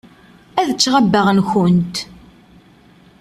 Ad 0.59 0.69
ččeɣ 0.75 0.93
abbaɣ-nwent. 1.01 1.95